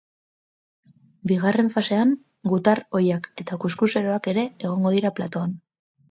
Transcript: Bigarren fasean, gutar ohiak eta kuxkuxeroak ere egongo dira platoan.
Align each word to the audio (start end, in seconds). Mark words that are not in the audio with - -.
Bigarren 1.31 1.67
fasean, 1.73 2.15
gutar 2.53 2.81
ohiak 2.99 3.29
eta 3.43 3.59
kuxkuxeroak 3.65 4.31
ere 4.33 4.47
egongo 4.69 4.95
dira 4.97 5.13
platoan. 5.21 5.53